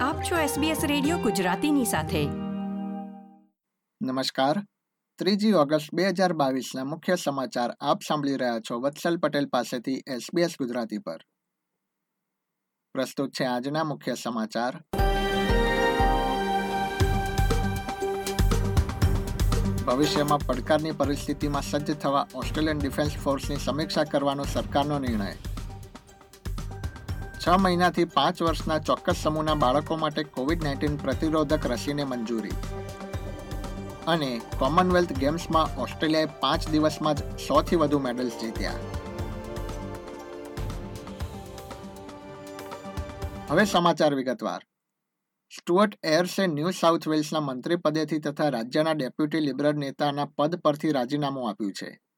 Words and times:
આપ 0.00 0.22
છો 0.22 0.36
SBS 0.36 0.86
radio 0.86 1.18
ગુજરાતીની 1.18 1.84
સાથે. 1.84 2.24
નમસ્કાર. 4.02 4.66
ત્રીજી 5.18 5.52
ઓગસ્ટ 5.52 5.94
બે 5.94 6.08
હજાર 6.08 6.32
બાવીસના 6.32 6.84
મુખ્ય 6.84 7.16
સમાચાર 7.16 7.70
આપ 7.80 7.98
સાંભળી 8.08 8.36
રહ્યા 8.36 8.60
છો 8.60 8.80
વત્સલ 8.80 9.16
પટેલ 9.16 9.46
પાસેથી 9.46 9.94
SBS 9.94 10.50
ગુજરાતી 10.60 10.98
પર. 10.98 11.24
પ્રસ્તુત 12.92 13.30
છે 13.30 13.44
આજના 13.44 13.84
મુખ્ય 13.84 14.14
સમાચાર. 14.14 14.82
ભવિષ્યમાં 19.86 20.38
પડકારની 20.46 20.92
પરિસ્થિતિમાં 20.92 21.62
સજ્જ 21.62 21.94
થવા 21.94 22.26
ઓસ્ટ્રેલિયન 22.34 22.78
ડિફેન્સ 22.78 23.16
ફોર્સની 23.16 23.56
સમીક્ષા 23.56 24.04
કરવાનો 24.04 24.44
સરકારનો 24.44 24.98
નિર્ણય. 24.98 25.49
છ 27.46 27.48
મહિનાથી 27.48 28.04
પાંચ 28.04 28.42
વર્ષના 28.42 28.78
ચોક્કસ 28.78 29.16
સમૂહના 29.22 29.54
બાળકો 29.54 29.96
માટે 29.96 30.22
કોવિડ 30.22 30.64
નાઇન્ટીન 30.64 30.96
પ્રતિરોધક 30.96 31.66
રસીને 31.66 32.04
મંજૂરી. 32.04 32.50
અને 34.06 34.40
કોમનવેલ્થ 34.58 35.12
ગેમ્સમાં 35.12 35.80
ઓસ્ટ્રેલિયાએ 35.80 36.26
પાંચ 36.26 36.68
દિવસમાં 36.68 37.14
જ 37.14 37.18
સોથી 37.36 37.76
વધુ 37.76 37.98
મેડલ્સ 37.98 38.32
જીત્યા. 38.40 38.72
હવે 43.50 43.64
સમાચાર 43.64 44.14
વિગતવાર. 44.14 44.66
સ્ટુઅર્ટ 45.58 45.98
એર્સે 46.02 46.46
ન્યૂ 46.46 46.70
સાઉથ 46.70 47.08
વેલ્સના 47.08 47.40
મંત્રી 47.40 47.76
પદેથી 47.76 48.18
તથા 48.18 48.48
રાજ્યના 48.48 48.92
ડેપ્યુટી 48.92 49.40
લિબરલ 49.40 49.72
નેતાના 49.72 50.24
પદ 50.24 50.54
પરથી 50.56 50.92
રાજીનામું 50.92 51.48
આપ્યું 51.48 51.72
છે. 51.72 52.09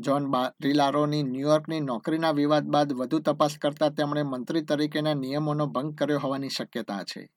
જોન 0.00 0.32
રિલારોની 0.60 1.22
ન્યૂયોર્કની 1.22 1.80
નોકરીના 1.80 2.30
વિવાદ 2.30 2.66
બાદ 2.66 2.92
વધુ 2.92 3.18
તપાસ 3.18 3.58
કરતા 3.58 3.88
તેમણે 3.88 4.22
મંત્રી 4.22 4.62
તરીકેના 4.62 5.14
નિયમોનો 5.14 5.66
ભંગ 5.66 5.94
કર્યો 5.94 6.18
હોવાની 6.18 6.48
શક્યતા 6.48 7.04
છે. 7.04 7.30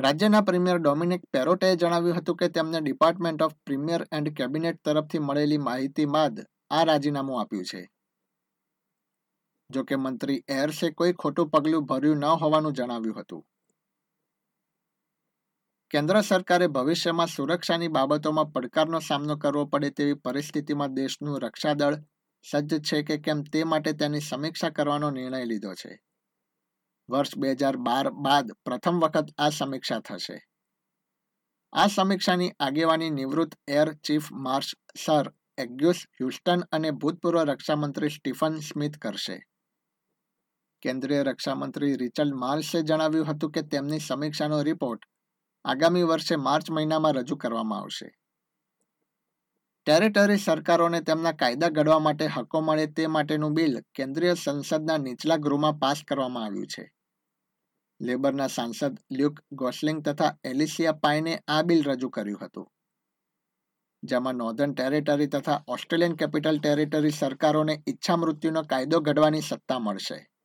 રાજ્યના 0.00 0.40
પ્રીમિયર 0.40 0.78
ડોમિનિક 0.78 1.22
પેરોટેએ 1.32 1.76
જણાવ્યું 1.76 2.16
હતું 2.16 2.36
કે 2.36 2.48
તેમને 2.48 2.80
department 2.80 3.42
of 3.42 3.54
premier 3.66 4.06
and 4.12 4.28
cabinet 4.28 4.82
તરફથી 4.84 5.18
મળેલી 5.18 5.58
માહિતી 5.58 6.04
બાદ 6.04 6.40
આ 6.70 6.84
રાજીનામું 6.84 7.40
આપ્યું 7.40 7.64
છે. 7.64 7.90
જો 9.70 9.84
કે 9.84 9.96
મંત્રી 9.96 10.44
એર્સે 10.48 10.90
કોઈ 10.90 11.12
ખોટું 11.12 11.48
પગલું 11.48 11.84
ભર્યું 11.84 12.16
ન 12.16 12.24
હોવાનું 12.24 12.72
જણાવ્યું 12.72 13.20
હતું. 13.20 13.44
કેન્દ્ર 15.90 16.22
સરકારે 16.22 16.66
ભવિષ્યમાં 16.68 17.28
સુરક્ષાની 17.28 17.88
બાબતોમાં 17.88 18.52
પડકારનો 18.52 19.00
સામનો 19.00 19.36
કરવો 19.36 19.66
પડે 19.66 19.90
તેવી 19.90 20.14
પરિસ્થિતિમાં 20.14 20.94
દેશનું 20.94 21.38
રક્ષાદળ 21.40 21.96
સજ્જ 22.44 22.80
છે 22.80 23.02
કે 23.02 23.18
કેમ 23.18 23.44
તે 23.44 23.64
માટે 23.64 23.92
તેની 23.92 24.20
સમીક્ષા 24.20 24.70
કરવાનો 24.70 25.10
નિર્ણય 25.10 25.44
લીધો 25.44 25.74
છે. 25.74 25.92
વર્ષ 27.08 27.38
બે 27.38 27.54
હજાર 27.54 27.76
બાર 27.76 28.10
બાદ 28.10 28.52
પ્રથમ 28.64 29.00
વખત 29.00 29.32
આ 29.38 29.50
સમીક્ષા 29.50 30.00
થશે. 30.00 30.38
આ 31.72 31.88
સમીક્ષાની 31.88 32.52
આગેવાની 32.60 33.10
નિવૃત્ત 33.10 33.58
air 33.68 33.94
chief 33.94 34.30
marshal 34.32 34.74
sir 34.98 35.32
Angus 35.58 36.00
Houston 36.20 36.60
અને 36.72 36.90
ભૂતપૂર્વ 36.90 37.42
રક્ષામંત્રી 37.42 38.10
સ્ટીફન 38.10 38.60
સ્મિથ 38.60 38.98
કરશે. 38.98 39.36
કેન્દ્રીય 40.82 41.22
રક્ષામંત્રી 41.22 41.96
રિચર્ડ 41.96 42.34
માર્શે 42.34 42.82
જણાવ્યું 42.82 43.26
હતું 43.26 43.50
કે 43.50 43.62
તેમની 43.62 44.00
સમીક્ષાનો 44.00 44.62
રિપોર્ટ 44.62 45.06
આગામી 45.66 46.02
વર્ષે 46.02 46.36
માર્ચ 46.36 46.70
મહિનામાં 46.70 47.12
રજૂ 47.12 47.36
કરવામાં 47.36 47.78
આવશે. 47.78 48.18
ટેરેટરી 49.86 50.36
સરકારોને 50.36 51.00
તેમના 51.00 51.32
કાયદા 51.32 51.68
ઘડવા 51.68 51.98
માટે 51.98 52.26
હકો 52.26 52.60
મળે 52.60 52.86
તે 52.86 53.06
માટેનું 53.06 53.52
બિલ 53.52 53.80
કેન્દ્રીય 53.94 54.34
સંસદના 54.34 54.96
નીચલા 54.96 55.36
ગૃહમાં 55.36 55.78
પાસ 55.78 56.02
કરવામાં 56.08 56.44
આવ્યું 56.44 56.66
છે. 56.66 56.92
લેબરના 58.00 58.46
સાંસદ 58.46 58.98
લ્યુક 59.12 59.40
ગોસલિંગ 59.52 60.02
તથા 60.02 60.38
એલિસિયા 60.44 60.92
પાઈને 60.92 61.42
આ 61.48 61.62
બિલ 61.62 61.82
રજૂ 61.84 62.08
કર્યું 62.08 62.38
હતું. 62.42 62.72
જેમાં 64.02 64.34
નોર્ધન 64.34 64.74
ટેરેટરી 64.74 65.26
તથા 65.26 65.64
ઓસ્ટ્રેલિયન 65.68 66.16
કેપિટલ 66.16 66.58
ટેરેટરી 66.58 67.10
સરકારોને 67.10 67.82
ઈચ્છા 67.88 68.16
મૃત્યુનો 68.16 68.62
કાયદો 68.62 69.00
ઘડવાની 69.00 69.40
સત્તા 69.40 69.78
મળશે. 69.78 70.35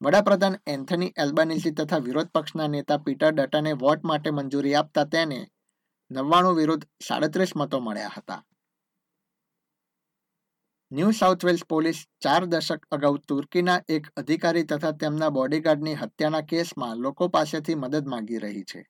વડાપ્રધાન 0.00 0.56
એન્થની 0.66 1.12
એલ્બાનીસી 1.16 1.70
તથા 1.72 1.98
વિરોધ 1.98 2.30
પક્ષના 2.34 2.68
નેતા 2.68 2.98
પીટર 2.98 3.32
ડટને 3.34 3.72
વોટ 3.72 4.02
માટે 4.02 4.30
મંજૂરી 4.30 4.74
આપતા 4.74 5.04
તેને 5.04 5.38
નવ્વાણું 6.10 6.56
વિરુદ્ધ 6.56 6.86
સાડત્રીસ 7.08 7.56
મતો 7.56 7.80
મળ્યા 7.80 8.14
હતા. 8.16 8.42
ન્યૂ 10.92 11.12
સાઉથ 11.12 11.44
વેલ્સ 11.44 11.64
પોલીસ 11.68 12.04
ચાર 12.22 12.46
દશક 12.46 12.86
અગાઉ 12.90 13.18
તુર્કીના 13.28 13.78
એક 13.88 14.10
અધિકારી 14.16 14.64
તથા 14.64 14.92
તેમના 14.92 15.30
બોડીગાર્ડની 15.30 15.94
હત્યાના 15.94 16.42
કેસમાં 16.42 16.98
લોકો 16.98 17.28
પાસેથી 17.28 17.74
મદદ 17.74 18.06
માંગી 18.06 18.38
રહી 18.38 18.64
છે. 18.64 18.86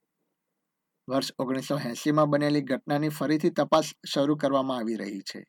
વર્ષ 1.09 1.33
ઓગણીસો 1.39 1.79
એંસીમાં 1.79 2.31
બનેલી 2.31 2.61
ઘટનાની 2.61 3.09
ફરીથી 3.09 3.51
તપાસ 3.51 3.95
શરૂ 4.15 4.37
કરવામાં 4.37 4.79
આવી 4.79 4.97
રહી 4.97 5.23
છે. 5.23 5.47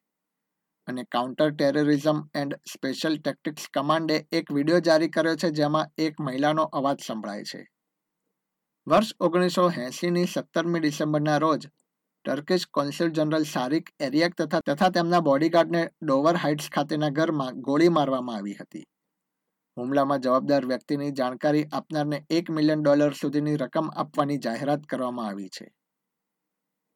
અને 0.88 1.04
counter 1.04 1.52
terrorism 1.52 2.20
and 2.36 2.58
special 2.74 3.18
tactics 3.18 3.70
કમાન્ડે 3.74 4.18
એક 4.32 4.52
વીડિયો 4.52 4.80
જારી 4.80 5.10
કર્યો 5.10 5.36
છે, 5.36 5.50
જેમાં 5.52 5.92
એક 5.98 6.20
મહિલાનો 6.20 6.64
અવાજ 6.64 7.00
સંભળાય 7.08 7.44
છે. 7.44 7.62
વર્ષ 8.88 9.16
ઓગણીસો 9.20 9.70
એંસીની 9.70 10.26
સત્તરમી 10.26 10.80
ડિસેમ્બરના 10.80 11.38
રોજ 11.38 11.68
Turkish 12.26 12.68
consul 12.72 13.12
general 13.12 13.44
Sarik 13.44 13.90
Ariyak 14.00 14.36
તથા 14.36 14.60
તથા 14.60 14.90
તેમના 14.90 15.20
બોડીગાર્ડને 15.20 15.82
ડોવર 16.02 16.36
હાઇટ્સ 16.36 16.70
ખાતેના 16.70 17.10
ઘરમાં 17.10 17.62
ગોળી 17.62 17.90
મારવામાં 17.90 18.36
આવી 18.36 18.54
હતી. 18.54 18.86
હુમલામાં 19.78 20.22
જવાબદાર 20.22 20.66
વ્યક્તિની 20.66 21.12
જાણકારી 21.12 21.66
આપનારને 21.72 22.26
એક 22.30 22.50
મિલિયન 22.50 22.84
ડોલર 22.84 23.14
સુધીની 23.22 23.58
રકમ 23.58 23.90
આપવાની 23.96 24.38
જાહેરાત 24.38 24.86
કરવામાં 24.86 25.28
આવી 25.28 25.50
છે. 25.50 25.66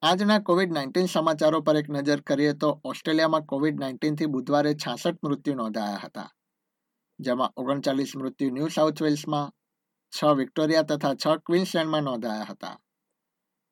આજના 0.04 0.40
કોવિડ 0.40 0.72
નાઇન્ટીન 0.72 1.08
સમાચારો 1.08 1.62
પર 1.62 1.76
એક 1.76 1.88
નજર 1.90 2.22
કરીએ 2.22 2.54
તો 2.54 2.80
ઓસ્ટ્રેલિયામાં 2.84 3.46
કોવિડ 3.46 3.80
નાઇન્ટીનથી 3.80 4.26
બુધવારે 4.26 4.74
છાસઠ 4.74 5.18
મૃત્યુ 5.24 5.56
નોંધાયા 5.56 6.04
હતા. 6.04 6.30
જેમાં 7.20 7.50
ઓગણચાલીસ 7.56 8.16
મૃત્યુ 8.16 8.50
ન્યૂ 8.50 8.70
સાઉથ 8.70 9.02
વેલ્સમાં, 9.02 9.52
છ 10.14 10.20
વિક્ટોરિયા 10.38 10.82
તથા 10.82 11.14
છ 11.14 11.26
ક્વીન્સલેન્ડમાં 11.46 12.04
નોંધાયા 12.04 12.44
હતા. 12.44 12.78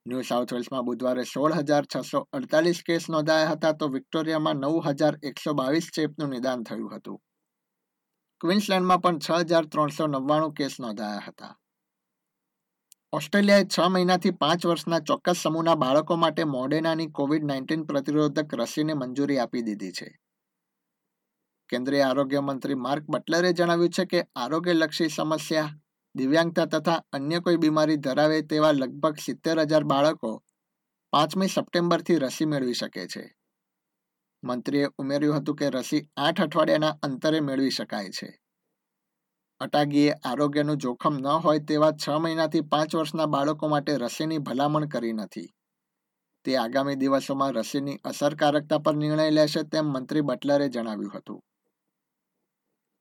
ન્યૂ 0.06 0.24
સાઉથ 0.24 0.54
વેલ્સમાં 0.54 0.86
બુધવારે 0.86 1.26
સોળ 1.26 1.54
હજાર 1.54 1.86
છસો 1.86 2.20
અડતાલીસ 2.34 2.84
કેસ 2.84 3.10
નોંધાયા 3.10 3.50
હતા 3.50 3.72
તો 3.72 3.92
વિક્ટોરિયામાં 3.92 4.56
નવ 4.56 4.76
હજાર 4.88 5.16
એકસો 5.24 5.54
બાવીસ 5.54 5.88
ચેપનું 5.96 6.30
નિદાન 6.30 6.64
થયું 6.64 6.96
હતું. 6.96 7.20
ક્વીન્સલેન્ડમાં 8.42 9.02
પણ 9.02 9.20
છ 9.20 9.32
હજાર 9.46 9.66
ત્રણસો 9.66 10.08
નવ્વાણું 10.08 10.54
કેસ 10.54 10.80
નોંધાયા 10.80 11.28
હતા. 11.28 11.54
ઓસ્ટ્રેલિયાએ 13.18 13.66
છ 13.66 13.80
મહિનાથી 13.80 14.32
પાંચ 14.32 14.66
વર્ષના 14.66 15.00
ચોક્કસ 15.00 15.36
સમૂહના 15.44 15.76
બાળકો 15.76 16.16
માટે 16.16 16.44
મોડેનાની 16.44 17.08
કોવિડ 17.08 17.44
નાઇન્ટીન 17.44 17.84
પ્રતિરોધક 17.84 18.54
રસીને 18.54 18.94
મંજૂરી 18.94 19.38
આપી 19.38 19.62
દીધી 19.62 19.92
છે. 19.92 20.20
કેન્દ્રીય 21.70 22.02
આરોગ્ય 22.02 22.42
મંત્રી 22.42 22.74
માર્ક 22.74 23.04
બટલરે 23.10 23.54
જણાવ્યું 23.54 23.90
છે 23.90 24.06
કે 24.06 24.28
આરોગ્યલક્ષી 24.36 25.10
સમસ્યા, 25.10 25.70
દિવ્યાંગતા 26.16 26.66
તથા 26.66 27.04
અન્ય 27.12 27.40
કોઈ 27.40 27.58
બીમારી 27.58 27.96
ધરાવે 27.96 28.42
તેવા 28.42 28.72
લગભગ 28.72 29.18
સિત્તેર 29.18 29.60
હજાર 29.60 29.84
બાળકો 29.84 30.44
પાંચમી 31.12 31.48
સપ્ટેમ્બરથી 31.48 32.16
રસી 32.16 32.46
મેળવી 32.46 32.74
શકે 32.74 33.08
છે. 33.08 33.36
મંત્રીએ 34.44 34.88
ઉમેર્યું 34.98 35.38
હતું 35.38 35.56
કે 35.56 35.70
રસી 35.70 36.10
આઠ 36.18 36.42
અઠવાડિયાના 36.42 36.90
અંતરે 36.90 37.40
મેળવી 37.40 37.70
શકાય 37.70 38.10
છે. 38.10 38.47
અટાગીએ 39.60 40.12
આરોગ્યનું 40.12 40.78
જોખમ 40.78 41.18
ન 41.18 41.28
હોય 41.28 41.60
તેવા 41.60 41.92
છ 41.92 42.10
મહિનાથી 42.10 42.62
પાંચ 42.62 42.96
વર્ષના 42.96 43.26
બાળકો 43.26 43.68
માટે 43.68 43.98
રસીની 43.98 44.38
ભલામણ 44.38 44.86
કરી 44.86 45.14
નથી. 45.14 45.54
તે 46.44 46.58
આગામી 46.58 46.96
દિવસોમાં 46.96 47.54
રસીની 47.54 47.98
અસરકારકતા 48.04 48.78
પર 48.78 48.96
નિર્ણય 48.96 49.30
લેશે 49.30 49.64
તેમ 49.64 49.86
મંત્રી 49.86 50.22
બટલરે 50.22 50.70
જણાવ્યું 50.70 51.12
હતું. 51.16 51.44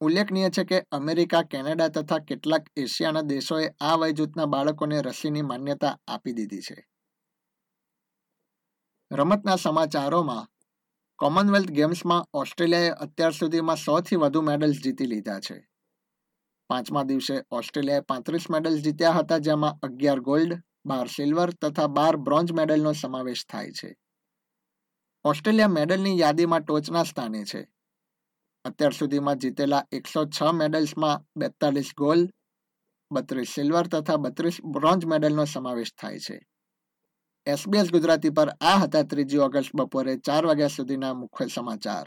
ઉલ્લેખનીય 0.00 0.50
છે 0.50 0.64
કે 0.64 0.84
અમેરિકા, 0.92 1.42
કેનેડા 1.42 1.88
તથા 1.88 2.18
કેટલાક 2.18 2.66
એશિયાના 2.76 3.20
દેશોએ 3.20 3.70
આ 3.80 3.96
વયજૂથના 3.96 4.46
બાળકોને 4.46 5.02
રસીની 5.02 5.42
માન્યતા 5.42 5.98
આપી 6.08 6.32
દીધી 6.32 6.60
છે. 6.60 6.86
રમતના 9.12 9.56
સમાચારોમાં, 9.56 10.48
કોમનવેલ્થ 11.16 11.70
ગેમ્સમાં 11.70 12.26
ઓસ્ટ્રેલિયાએ 12.32 12.88
અત્યાર 12.88 13.32
સુધીમાં 13.32 13.76
સોથી 13.76 14.16
વધુ 14.16 14.40
મેડલ્સ 14.40 14.76
જીતી 14.76 15.06
લીધા 15.06 15.40
છે. 15.40 15.75
પાંચમા 16.68 17.02
દિવસે 17.02 17.42
ઓસ્ટ્રેલિયાએ 17.50 18.00
પાંત્રીસ 18.00 18.50
મેડલ 18.50 18.78
જીત્યા 18.78 19.10
હતા, 19.10 19.38
જેમાં 19.38 19.78
અગિયાર 19.82 20.20
ગોલ્ડ, 20.20 20.62
બાર 20.86 21.06
સિલ્વર 21.06 21.50
તથા 21.50 21.86
બાર 21.86 22.16
બ્રોન્ઝ 22.16 22.52
મેડલનો 22.52 22.92
સમાવેશ 22.92 23.46
થાય 23.48 23.70
છે. 23.70 23.96
ઓસ્ટ્રેલિયા 25.24 25.68
મેડલની 25.68 26.18
યાદીમાં 26.18 26.60
ટોચના 26.60 27.02
સ્થાને 27.02 27.44
છે. 27.44 27.68
અત્યાર 28.64 28.92
સુધીમાં 28.92 29.36
જીતેલા 29.36 29.84
એકસો 29.92 30.24
છ 30.24 30.42
મેડલ્સમાં 30.54 31.24
બેતાલીસ 31.36 31.90
ગોલ્ડ, 31.98 32.30
બત્રીસ 33.12 33.48
સિલ્વર 33.48 33.86
તથા 33.86 34.16
બત્રીસ 34.16 34.58
બ્રોન્ઝ 34.64 35.06
મેડલનો 35.06 35.44
સમાવેશ 35.44 35.94
થાય 36.00 36.18
છે. 36.18 36.46
એસબીએસ 37.46 37.92
ગુજરાતી 37.92 38.30
પર 38.30 38.48
આ 38.48 38.78
હતા 38.78 39.02
ત્રીજી 39.02 39.38
ઓગસ્ટ 39.38 39.76
બપોરે 39.76 40.16
ચાર 40.16 40.46
વાગ્યા 40.46 40.66
સુધીના 40.66 41.14
મુખ્ય 41.14 41.46
સમાચાર. 41.46 42.06